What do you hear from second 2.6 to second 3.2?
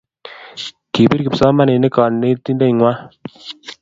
ng'wany